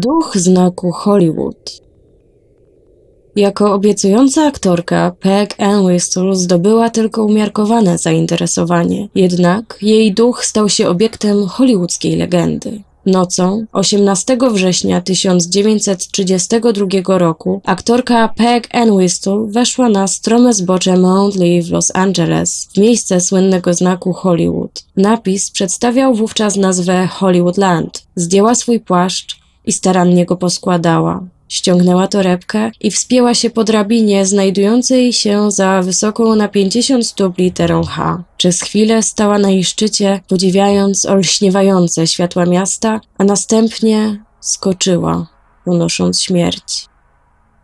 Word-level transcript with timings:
Duch 0.00 0.36
znaku 0.36 0.92
Hollywood. 0.92 1.82
Jako 3.36 3.74
obiecująca 3.74 4.46
aktorka, 4.46 5.12
Peg 5.20 5.60
Ann 5.60 5.86
Whistle 5.86 6.36
zdobyła 6.36 6.90
tylko 6.90 7.24
umiarkowane 7.24 7.98
zainteresowanie, 7.98 9.08
jednak 9.14 9.78
jej 9.82 10.14
duch 10.14 10.44
stał 10.44 10.68
się 10.68 10.88
obiektem 10.88 11.46
hollywoodzkiej 11.46 12.16
legendy. 12.16 12.82
Nocą 13.06 13.64
18 13.72 14.38
września 14.52 15.00
1932 15.00 17.18
roku 17.18 17.60
aktorka 17.64 18.28
Peg 18.28 18.74
Ann 18.74 18.90
Whistle 18.90 19.46
weszła 19.48 19.88
na 19.88 20.08
strome 20.08 20.52
zbocze 20.52 20.96
Mount 20.96 21.36
Lee 21.36 21.62
w 21.62 21.70
Los 21.70 21.90
Angeles, 21.94 22.68
w 22.74 22.78
miejsce 22.78 23.20
słynnego 23.20 23.74
znaku 23.74 24.12
Hollywood. 24.12 24.84
Napis 24.96 25.50
przedstawiał 25.50 26.14
wówczas 26.14 26.56
nazwę 26.56 27.06
Hollywoodland. 27.06 28.06
Zdjęła 28.16 28.54
swój 28.54 28.80
płaszcz 28.80 29.37
i 29.68 29.72
starannie 29.72 30.26
go 30.26 30.36
poskładała. 30.36 31.20
Ściągnęła 31.48 32.08
torebkę 32.08 32.70
i 32.80 32.90
wspięła 32.90 33.34
się 33.34 33.50
po 33.50 33.64
drabinie 33.64 34.26
znajdującej 34.26 35.12
się 35.12 35.50
za 35.50 35.82
wysoką 35.82 36.36
na 36.36 36.48
50 36.48 37.06
stóp 37.06 37.38
literą 37.38 37.84
H. 37.84 38.22
Przez 38.36 38.60
chwilę 38.60 39.02
stała 39.02 39.38
na 39.38 39.50
jej 39.50 39.64
szczycie, 39.64 40.20
podziwiając 40.28 41.06
olśniewające 41.06 42.06
światła 42.06 42.46
miasta, 42.46 43.00
a 43.18 43.24
następnie 43.24 44.24
skoczyła, 44.40 45.26
unosząc 45.66 46.22
śmierć. 46.22 46.86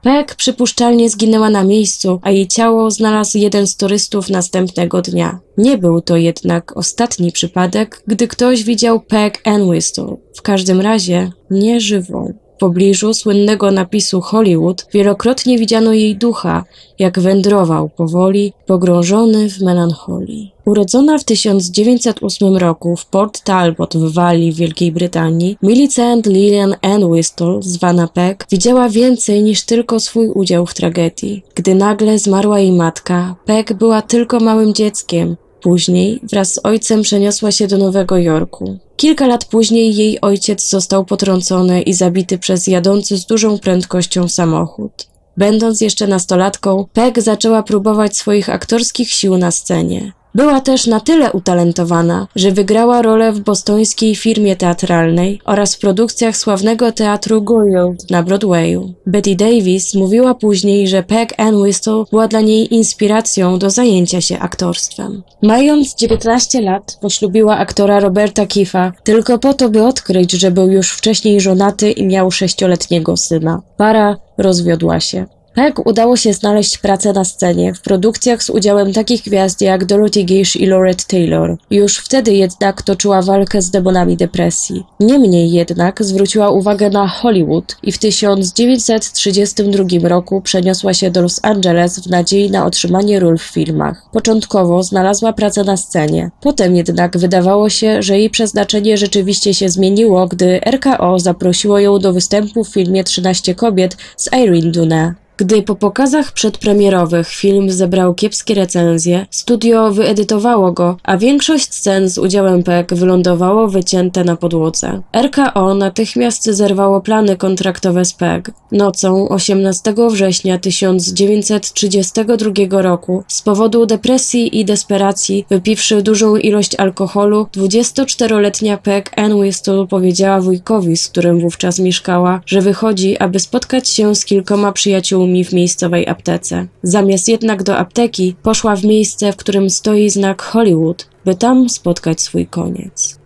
Peg 0.04 0.34
przypuszczalnie 0.34 1.10
zginęła 1.10 1.50
na 1.50 1.64
miejscu, 1.64 2.20
a 2.22 2.30
jej 2.30 2.48
ciało 2.48 2.90
znalazł 2.90 3.38
jeden 3.38 3.66
z 3.66 3.76
turystów 3.76 4.30
następnego 4.30 5.02
dnia. 5.02 5.40
Nie 5.58 5.78
był 5.78 6.00
to 6.00 6.16
jednak 6.16 6.76
ostatni 6.76 7.32
przypadek, 7.32 8.02
gdy 8.06 8.28
ktoś 8.28 8.64
widział 8.64 9.00
Peg 9.00 9.40
Ann 9.44 9.62
Whistle. 9.62 10.16
W 10.36 10.42
każdym 10.42 10.80
razie 10.80 11.30
nie 11.50 11.80
żywą. 11.80 12.43
W 12.54 12.58
pobliżu 12.58 13.14
słynnego 13.14 13.70
napisu 13.70 14.20
Hollywood 14.20 14.86
wielokrotnie 14.92 15.58
widziano 15.58 15.92
jej 15.92 16.16
ducha, 16.16 16.64
jak 16.98 17.20
wędrował 17.20 17.88
powoli, 17.88 18.52
pogrążony 18.66 19.50
w 19.50 19.60
melancholii. 19.60 20.54
Urodzona 20.64 21.18
w 21.18 21.24
1908 21.24 22.56
roku 22.56 22.96
w 22.96 23.06
Port 23.06 23.40
Talbot 23.40 23.96
w 23.96 24.12
Walii 24.12 24.52
w 24.52 24.56
Wielkiej 24.56 24.92
Brytanii, 24.92 25.56
Millicent 25.62 26.26
Lillian 26.26 26.74
Ann 26.82 27.04
Whistle, 27.04 27.58
zwana 27.60 28.08
Peg, 28.08 28.46
widziała 28.50 28.88
więcej 28.88 29.42
niż 29.42 29.64
tylko 29.64 30.00
swój 30.00 30.28
udział 30.28 30.66
w 30.66 30.74
tragedii. 30.74 31.42
Gdy 31.54 31.74
nagle 31.74 32.18
zmarła 32.18 32.60
jej 32.60 32.72
matka, 32.72 33.36
Peg 33.44 33.72
była 33.72 34.02
tylko 34.02 34.40
małym 34.40 34.74
dzieckiem, 34.74 35.36
Później 35.64 36.20
wraz 36.22 36.54
z 36.54 36.60
ojcem 36.62 37.02
przeniosła 37.02 37.52
się 37.52 37.66
do 37.66 37.78
Nowego 37.78 38.18
Jorku. 38.18 38.78
Kilka 38.96 39.26
lat 39.26 39.44
później 39.44 39.96
jej 39.96 40.20
ojciec 40.20 40.68
został 40.68 41.04
potrącony 41.04 41.82
i 41.82 41.94
zabity 41.94 42.38
przez 42.38 42.66
jadący 42.66 43.16
z 43.16 43.26
dużą 43.26 43.58
prędkością 43.58 44.28
samochód. 44.28 45.06
Będąc 45.36 45.80
jeszcze 45.80 46.06
nastolatką, 46.06 46.86
Peg 46.92 47.22
zaczęła 47.22 47.62
próbować 47.62 48.16
swoich 48.16 48.48
aktorskich 48.48 49.10
sił 49.10 49.38
na 49.38 49.50
scenie. 49.50 50.12
Była 50.34 50.60
też 50.60 50.86
na 50.86 51.00
tyle 51.00 51.32
utalentowana, 51.32 52.26
że 52.36 52.52
wygrała 52.52 53.02
rolę 53.02 53.32
w 53.32 53.40
bostońskiej 53.40 54.14
firmie 54.14 54.56
teatralnej 54.56 55.40
oraz 55.44 55.74
w 55.74 55.78
produkcjach 55.78 56.36
sławnego 56.36 56.92
teatru 56.92 57.42
Gould 57.42 58.10
na 58.10 58.22
Broadwayu. 58.22 58.94
Betty 59.06 59.34
Davis 59.36 59.94
mówiła 59.94 60.34
później, 60.34 60.88
że 60.88 61.02
Peg 61.02 61.40
Ann 61.40 61.56
Whistle 61.56 62.04
była 62.10 62.28
dla 62.28 62.40
niej 62.40 62.74
inspiracją 62.74 63.58
do 63.58 63.70
zajęcia 63.70 64.20
się 64.20 64.38
aktorstwem. 64.38 65.22
Mając 65.42 65.94
19 65.94 66.60
lat, 66.60 66.98
poślubiła 67.00 67.58
aktora 67.58 68.00
Roberta 68.00 68.46
Kiffa 68.46 68.92
tylko 69.04 69.38
po 69.38 69.54
to, 69.54 69.68
by 69.68 69.86
odkryć, 69.86 70.32
że 70.32 70.50
był 70.50 70.70
już 70.70 70.90
wcześniej 70.90 71.40
żonaty 71.40 71.90
i 71.90 72.06
miał 72.06 72.30
sześcioletniego 72.30 73.16
syna. 73.16 73.62
Para 73.76 74.16
rozwiodła 74.38 75.00
się. 75.00 75.26
Peg 75.54 75.86
udało 75.86 76.16
się 76.16 76.32
znaleźć 76.32 76.78
pracę 76.78 77.12
na 77.12 77.24
scenie 77.24 77.74
w 77.74 77.80
produkcjach 77.80 78.42
z 78.42 78.50
udziałem 78.50 78.92
takich 78.92 79.22
gwiazd 79.22 79.60
jak 79.60 79.84
Dorothy 79.84 80.22
Gish 80.22 80.56
i 80.56 80.66
Laurette 80.66 81.04
Taylor. 81.08 81.56
Już 81.70 81.96
wtedy 81.96 82.34
jednak 82.34 82.82
toczyła 82.82 83.22
walkę 83.22 83.62
z 83.62 83.70
demonami 83.70 84.16
depresji. 84.16 84.84
Niemniej 85.00 85.52
jednak 85.52 86.04
zwróciła 86.04 86.50
uwagę 86.50 86.90
na 86.90 87.08
Hollywood 87.08 87.76
i 87.82 87.92
w 87.92 87.98
1932 87.98 90.08
roku 90.08 90.40
przeniosła 90.40 90.94
się 90.94 91.10
do 91.10 91.22
Los 91.22 91.40
Angeles 91.42 91.98
w 91.98 92.10
nadziei 92.10 92.50
na 92.50 92.66
otrzymanie 92.66 93.20
ról 93.20 93.38
w 93.38 93.42
filmach. 93.42 94.02
Początkowo 94.12 94.82
znalazła 94.82 95.32
pracę 95.32 95.64
na 95.64 95.76
scenie. 95.76 96.30
Potem 96.40 96.76
jednak 96.76 97.18
wydawało 97.18 97.70
się, 97.70 98.02
że 98.02 98.18
jej 98.18 98.30
przeznaczenie 98.30 98.96
rzeczywiście 98.96 99.54
się 99.54 99.68
zmieniło, 99.68 100.26
gdy 100.26 100.60
RKO 100.60 101.18
zaprosiło 101.18 101.78
ją 101.78 101.98
do 101.98 102.12
występu 102.12 102.64
w 102.64 102.68
filmie 102.68 103.04
13 103.04 103.54
kobiet 103.54 103.96
z 104.16 104.30
Irene 104.32 104.70
Dunne. 104.70 105.23
Gdy 105.36 105.62
po 105.62 105.74
pokazach 105.74 106.32
przedpremierowych 106.32 107.28
film 107.28 107.70
zebrał 107.70 108.14
kiepskie 108.14 108.54
recenzje, 108.54 109.26
studio 109.30 109.92
wyedytowało 109.92 110.72
go, 110.72 110.96
a 111.02 111.16
większość 111.16 111.74
scen 111.74 112.08
z 112.08 112.18
udziałem 112.18 112.62
Peg 112.62 112.94
wylądowało 112.94 113.68
wycięte 113.68 114.24
na 114.24 114.36
podłodze. 114.36 115.02
RKO 115.12 115.74
natychmiast 115.74 116.44
zerwało 116.44 117.00
plany 117.00 117.36
kontraktowe 117.36 118.04
z 118.04 118.12
Peg. 118.12 118.50
Nocą 118.72 119.28
18 119.28 119.94
września 120.10 120.58
1932 120.58 122.82
roku 122.82 123.24
z 123.28 123.42
powodu 123.42 123.86
depresji 123.86 124.60
i 124.60 124.64
desperacji, 124.64 125.46
wypiwszy 125.50 126.02
dużą 126.02 126.36
ilość 126.36 126.74
alkoholu, 126.74 127.46
24-letnia 127.56 128.76
Peg 128.76 129.10
Ann 129.16 129.32
Whistle 129.32 129.86
powiedziała 129.86 130.40
wujkowi, 130.40 130.96
z 130.96 131.08
którym 131.08 131.40
wówczas 131.40 131.78
mieszkała, 131.78 132.40
że 132.46 132.60
wychodzi, 132.60 133.18
aby 133.18 133.40
spotkać 133.40 133.88
się 133.88 134.14
z 134.14 134.24
kilkoma 134.24 134.72
przyjaciółmi 134.72 135.23
mi 135.26 135.44
w 135.44 135.52
miejscowej 135.52 136.08
aptece. 136.08 136.66
Zamiast 136.82 137.28
jednak 137.28 137.62
do 137.62 137.76
apteki, 137.76 138.34
poszła 138.42 138.76
w 138.76 138.84
miejsce, 138.84 139.32
w 139.32 139.36
którym 139.36 139.70
stoi 139.70 140.10
znak 140.10 140.42
Hollywood, 140.42 141.06
by 141.24 141.34
tam 141.34 141.68
spotkać 141.68 142.20
swój 142.20 142.46
koniec. 142.46 143.18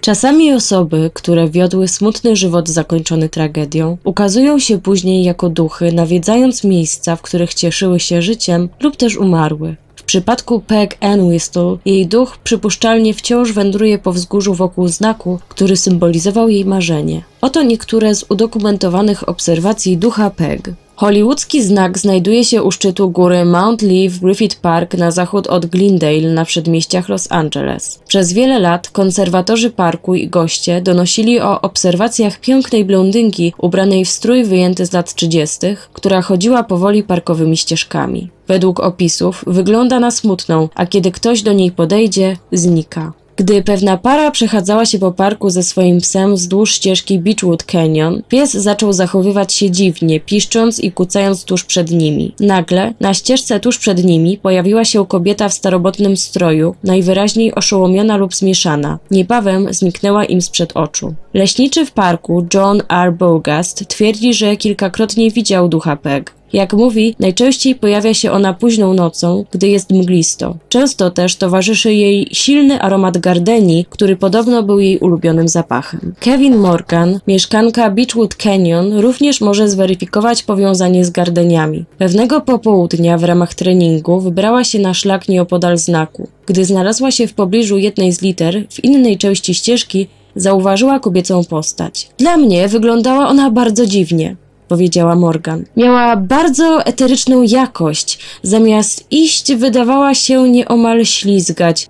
Czasami 0.00 0.52
osoby, 0.52 1.10
które 1.14 1.48
wiodły 1.48 1.88
smutny 1.88 2.36
żywot 2.36 2.68
zakończony 2.68 3.28
tragedią, 3.28 3.98
ukazują 4.04 4.58
się 4.58 4.78
później 4.78 5.24
jako 5.24 5.48
duchy, 5.48 5.92
nawiedzając 5.92 6.64
miejsca, 6.64 7.16
w 7.16 7.22
których 7.22 7.54
cieszyły 7.54 8.00
się 8.00 8.22
życiem 8.22 8.68
lub 8.80 8.96
też 8.96 9.16
umarły. 9.16 9.76
W 9.96 10.02
przypadku 10.02 10.60
Peg 10.60 10.96
Ann 11.00 11.20
Whistle, 11.28 11.76
jej 11.84 12.06
duch 12.06 12.38
przypuszczalnie 12.38 13.14
wciąż 13.14 13.52
wędruje 13.52 13.98
po 13.98 14.12
wzgórzu 14.12 14.54
wokół 14.54 14.88
znaku, 14.88 15.38
który 15.48 15.76
symbolizował 15.76 16.48
jej 16.48 16.64
marzenie. 16.64 17.22
Oto 17.40 17.62
niektóre 17.62 18.14
z 18.14 18.24
udokumentowanych 18.28 19.28
obserwacji 19.28 19.96
ducha 19.98 20.30
Peg. 20.30 20.70
Hollywoodzki 20.96 21.62
znak 21.62 21.98
znajduje 21.98 22.44
się 22.44 22.62
u 22.62 22.70
szczytu 22.70 23.10
góry 23.10 23.44
Mount 23.44 23.82
Lee 23.82 24.08
w 24.08 24.20
Griffith 24.20 24.56
Park 24.56 24.94
na 24.94 25.10
zachód 25.10 25.46
od 25.46 25.66
Glendale 25.66 26.34
na 26.34 26.44
przedmieściach 26.44 27.08
Los 27.08 27.32
Angeles. 27.32 28.00
Przez 28.08 28.32
wiele 28.32 28.58
lat 28.58 28.90
konserwatorzy 28.90 29.70
parku 29.70 30.14
i 30.14 30.28
goście 30.28 30.80
donosili 30.80 31.40
o 31.40 31.60
obserwacjach 31.60 32.40
pięknej 32.40 32.84
blondynki 32.84 33.54
ubranej 33.58 34.04
w 34.04 34.08
strój 34.08 34.44
wyjęty 34.44 34.86
z 34.86 34.92
lat 34.92 35.14
30., 35.14 35.58
która 35.92 36.22
chodziła 36.22 36.64
powoli 36.64 37.02
parkowymi 37.02 37.56
ścieżkami. 37.56 38.30
Według 38.48 38.80
opisów 38.80 39.44
wygląda 39.46 40.00
na 40.00 40.10
smutną, 40.10 40.68
a 40.74 40.86
kiedy 40.86 41.10
ktoś 41.10 41.42
do 41.42 41.52
niej 41.52 41.72
podejdzie, 41.72 42.36
znika. 42.52 43.12
Gdy 43.36 43.62
pewna 43.62 43.96
para 43.96 44.30
przechadzała 44.30 44.86
się 44.86 44.98
po 44.98 45.12
parku 45.12 45.50
ze 45.50 45.62
swoim 45.62 46.00
psem 46.00 46.34
wzdłuż 46.34 46.74
ścieżki 46.74 47.18
Beechwood 47.18 47.64
Canyon, 47.64 48.22
pies 48.28 48.52
zaczął 48.52 48.92
zachowywać 48.92 49.52
się 49.52 49.70
dziwnie, 49.70 50.20
piszcząc 50.20 50.80
i 50.80 50.92
kucając 50.92 51.44
tuż 51.44 51.64
przed 51.64 51.90
nimi. 51.90 52.34
Nagle, 52.40 52.94
na 53.00 53.14
ścieżce 53.14 53.60
tuż 53.60 53.78
przed 53.78 54.04
nimi, 54.04 54.38
pojawiła 54.38 54.84
się 54.84 55.06
kobieta 55.06 55.48
w 55.48 55.54
starobotnym 55.54 56.16
stroju, 56.16 56.74
najwyraźniej 56.84 57.54
oszołomiona 57.54 58.16
lub 58.16 58.34
zmieszana. 58.34 58.98
Niebawem 59.10 59.74
zniknęła 59.74 60.24
im 60.24 60.42
sprzed 60.42 60.76
oczu. 60.76 61.14
Leśniczy 61.34 61.86
w 61.86 61.92
parku, 61.92 62.46
John 62.54 62.82
R. 62.88 63.12
Bogast, 63.12 63.88
twierdzi, 63.88 64.34
że 64.34 64.56
kilkakrotnie 64.56 65.30
widział 65.30 65.68
ducha 65.68 65.96
Peg. 65.96 66.34
Jak 66.54 66.72
mówi, 66.72 67.16
najczęściej 67.20 67.74
pojawia 67.74 68.14
się 68.14 68.32
ona 68.32 68.54
późną 68.54 68.94
nocą, 68.94 69.44
gdy 69.50 69.68
jest 69.68 69.90
mglisto. 69.90 70.56
Często 70.68 71.10
też 71.10 71.36
towarzyszy 71.36 71.94
jej 71.94 72.28
silny 72.32 72.80
aromat 72.80 73.18
gardeni, 73.18 73.86
który 73.90 74.16
podobno 74.16 74.62
był 74.62 74.78
jej 74.78 74.98
ulubionym 74.98 75.48
zapachem. 75.48 76.14
Kevin 76.20 76.56
Morgan, 76.56 77.20
mieszkanka 77.26 77.90
Beechwood 77.90 78.34
Canyon, 78.34 78.98
również 78.98 79.40
może 79.40 79.68
zweryfikować 79.68 80.42
powiązanie 80.42 81.04
z 81.04 81.10
gardeniami. 81.10 81.84
Pewnego 81.98 82.40
popołudnia 82.40 83.18
w 83.18 83.24
ramach 83.24 83.54
treningu 83.54 84.20
wybrała 84.20 84.64
się 84.64 84.78
na 84.78 84.94
szlak 84.94 85.28
nieopodal 85.28 85.78
znaku. 85.78 86.28
Gdy 86.46 86.64
znalazła 86.64 87.10
się 87.10 87.26
w 87.26 87.34
pobliżu 87.34 87.78
jednej 87.78 88.12
z 88.12 88.22
liter, 88.22 88.64
w 88.70 88.84
innej 88.84 89.18
części 89.18 89.54
ścieżki 89.54 90.06
zauważyła 90.36 91.00
kobiecą 91.00 91.44
postać. 91.44 92.08
Dla 92.18 92.36
mnie 92.36 92.68
wyglądała 92.68 93.28
ona 93.28 93.50
bardzo 93.50 93.86
dziwnie 93.86 94.36
powiedziała 94.68 95.14
Morgan. 95.14 95.64
Miała 95.76 96.16
bardzo 96.16 96.86
eteryczną 96.86 97.42
jakość. 97.42 98.18
Zamiast 98.42 99.06
iść, 99.10 99.54
wydawała 99.54 100.14
się 100.14 100.48
nieomal 100.50 101.04
ślizgać. 101.04 101.88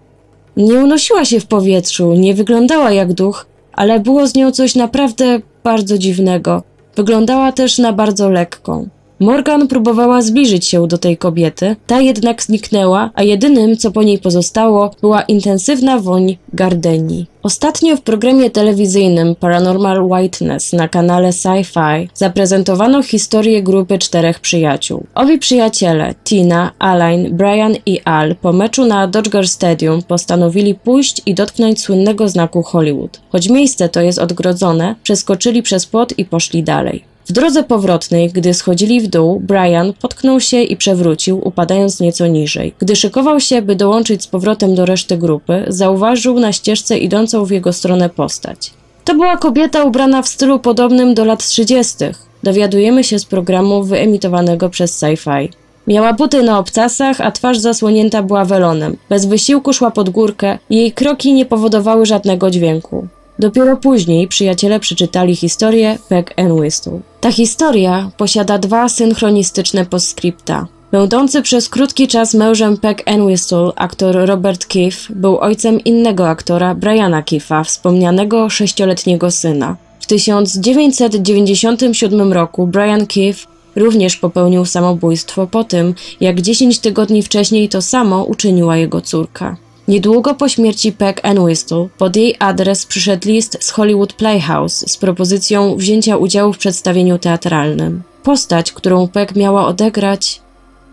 Nie 0.57 0.75
unosiła 0.75 1.25
się 1.25 1.41
w 1.41 1.47
powietrzu, 1.47 2.15
nie 2.15 2.35
wyglądała 2.35 2.91
jak 2.91 3.13
duch, 3.13 3.47
ale 3.73 4.01
było 4.01 4.27
z 4.27 4.35
nią 4.35 4.53
coś 4.53 4.75
naprawdę 4.75 5.41
bardzo 5.65 5.99
dziwnego. 5.99 6.63
Wyglądała 6.97 7.53
też 7.53 7.79
na 7.79 7.93
bardzo 7.93 8.31
lekką. 8.31 8.89
Morgan 9.21 9.69
próbowała 9.69 10.23
zbliżyć 10.23 10.67
się 10.67 10.89
do 10.89 10.99
tej 10.99 11.17
kobiety, 11.17 11.77
ta 11.87 12.01
jednak 12.01 12.43
zniknęła, 12.43 13.11
a 13.15 13.23
jedynym, 13.23 13.77
co 13.77 13.91
po 13.91 14.03
niej 14.03 14.19
pozostało, 14.19 14.91
była 15.01 15.23
intensywna 15.23 15.99
woń 15.99 16.37
gardeni. 16.53 17.27
Ostatnio 17.45 17.97
w 17.97 18.01
programie 18.01 18.51
telewizyjnym 18.51 19.35
Paranormal 19.35 20.03
Whiteness 20.03 20.73
na 20.73 20.89
kanale 20.89 21.33
Sci-Fi 21.33 22.09
zaprezentowano 22.15 23.03
historię 23.03 23.63
grupy 23.63 23.99
czterech 23.99 24.41
przyjaciół. 24.41 25.07
Owi 25.15 25.39
przyjaciele, 25.39 26.15
Tina, 26.25 26.71
Alain, 26.79 27.37
Brian 27.37 27.75
i 27.87 28.01
Al, 28.01 28.37
po 28.37 28.53
meczu 28.53 28.85
na 28.85 29.07
Dodger 29.07 29.49
Stadium 29.49 30.03
postanowili 30.03 30.75
pójść 30.75 31.23
i 31.27 31.35
dotknąć 31.35 31.81
słynnego 31.81 32.29
znaku 32.29 32.63
Hollywood. 32.63 33.21
Choć 33.33 33.49
miejsce 33.49 33.89
to 33.89 34.01
jest 34.01 34.19
odgrodzone, 34.19 34.95
przeskoczyli 35.03 35.63
przez 35.63 35.87
płot 35.87 36.19
i 36.19 36.25
poszli 36.25 36.63
dalej. 36.63 37.14
W 37.29 37.33
drodze 37.33 37.63
powrotnej, 37.63 38.31
gdy 38.31 38.55
schodzili 38.55 39.01
w 39.01 39.07
dół, 39.07 39.41
Brian 39.41 39.93
potknął 40.01 40.41
się 40.41 40.63
i 40.63 40.77
przewrócił, 40.77 41.49
upadając 41.49 42.01
nieco 42.01 42.27
niżej. 42.27 42.75
Gdy 42.79 42.97
szykował 42.97 43.41
się, 43.41 43.63
by 43.63 43.77
dołączyć 43.77 44.23
z 44.23 44.27
powrotem 44.27 44.75
do 44.75 44.87
reszty 44.87 45.17
grupy, 45.17 45.65
zauważył 45.69 46.41
na 46.41 46.53
ścieżce 46.53 46.99
idącą 46.99 47.45
w 47.45 47.51
jego 47.51 47.73
stronę 47.73 48.09
postać. 48.09 48.71
To 49.05 49.15
była 49.15 49.37
kobieta 49.37 49.85
ubrana 49.85 50.23
w 50.23 50.29
stylu 50.29 50.59
podobnym 50.59 51.15
do 51.15 51.25
lat 51.25 51.47
30. 51.47 51.97
Dowiadujemy 52.43 53.05
się 53.05 53.19
z 53.19 53.25
programu 53.25 53.83
wyemitowanego 53.83 54.69
przez 54.69 55.03
Sci-Fi. 55.03 55.49
Miała 55.87 56.13
buty 56.13 56.43
na 56.43 56.59
obcasach, 56.59 57.21
a 57.21 57.31
twarz 57.31 57.59
zasłonięta 57.59 58.23
była 58.23 58.45
welonem. 58.45 58.97
Bez 59.09 59.27
wysiłku 59.27 59.73
szła 59.73 59.91
pod 59.91 60.11
górkę 60.11 60.59
jej 60.71 60.93
kroki 60.93 61.35
nie 61.35 61.47
powodowały 61.47 62.07
żadnego 62.07 62.51
dźwięku. 62.51 63.09
Dopiero 63.39 63.77
później 63.77 64.29
przyjaciele 64.29 64.81
przeczytali 64.81 65.37
historię 65.37 65.99
Peck 66.09 66.39
and 66.39 66.53
Whistle. 66.53 67.01
Ta 67.21 67.33
historia 67.33 68.11
posiada 68.17 68.59
dwa 68.59 68.89
synchronistyczne 68.89 69.87
postscripta. 69.87 70.67
Będący 70.93 71.43
przez 71.43 71.69
krótki 71.69 72.09
czas 72.09 72.35
mężem 72.35 72.77
Peck 72.77 73.09
and 73.09 73.23
Whistle, 73.23 73.71
aktor 73.77 74.17
Robert 74.27 74.67
Keefe 74.67 75.15
był 75.15 75.39
ojcem 75.39 75.81
innego 75.81 76.29
aktora, 76.29 76.75
Briana 76.75 77.23
Keefe'a, 77.23 77.65
wspomnianego 77.65 78.51
sześcioletniego 78.51 79.31
syna. 79.31 79.77
W 80.01 80.07
1997 80.07 82.33
roku 82.33 82.67
Brian 82.67 83.07
Keefe 83.07 83.47
również 83.77 84.17
popełnił 84.17 84.65
samobójstwo 84.65 85.47
po 85.47 85.65
tym, 85.65 85.95
jak 86.21 86.41
10 86.41 86.79
tygodni 86.79 87.23
wcześniej 87.23 87.69
to 87.69 87.83
samo 87.83 88.25
uczyniła 88.25 88.77
jego 88.77 89.01
córka. 89.01 89.57
Niedługo 89.89 90.35
po 90.35 90.49
śmierci 90.49 90.93
Peck 90.93 91.25
and 91.25 91.39
Whistle 91.39 91.89
pod 91.99 92.17
jej 92.17 92.37
adres 92.39 92.87
przyszedł 92.87 93.29
list 93.29 93.59
z 93.61 93.71
Hollywood 93.71 94.13
Playhouse 94.13 94.91
z 94.91 94.97
propozycją 94.97 95.77
wzięcia 95.77 96.17
udziału 96.17 96.53
w 96.53 96.59
przedstawieniu 96.59 97.19
teatralnym. 97.19 98.03
Postać, 98.23 98.73
którą 98.73 99.09
Peck 99.09 99.37
miała 99.37 99.67
odegrać, 99.67 100.41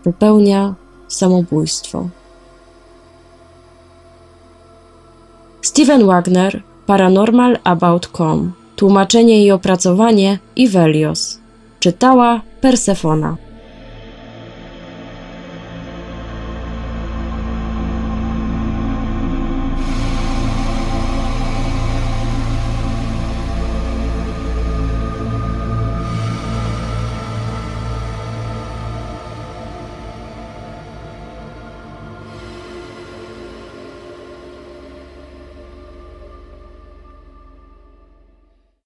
popełnia 0.04 0.74
samobójstwo. 1.08 2.08
Steven 5.62 6.06
Wagner, 6.06 6.62
Paranormal 6.86 7.58
About.com 7.64 8.52
Tłumaczenie 8.76 9.44
i 9.44 9.50
opracowanie 9.50 10.38
Ivelios. 10.56 11.38
Czytała 11.80 12.40
Persefona. 12.60 13.36